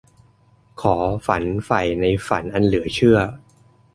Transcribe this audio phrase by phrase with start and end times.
[0.81, 0.95] ขอ
[1.25, 3.17] ฝันใฝ่ในฝันอันเหลือเชื่อ